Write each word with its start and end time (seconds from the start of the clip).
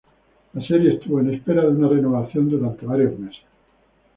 La 0.53 0.63
serie 0.65 0.93
estuvo 0.95 1.19
en 1.19 1.31
espera 1.31 1.61
de 1.61 1.67
una 1.67 1.87
renovación 1.89 2.49
durante 2.49 2.87
varios 2.87 3.19
meses. 3.19 3.43